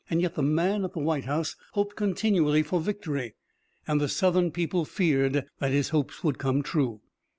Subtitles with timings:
[0.09, 3.35] Yet the man at the White House hoped continually for victory,
[3.87, 7.01] and the Southern people feared that his hopes would come true.